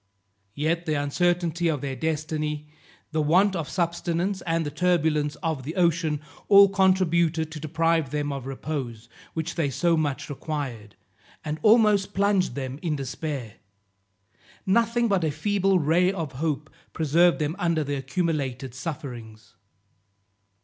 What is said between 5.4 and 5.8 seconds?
of the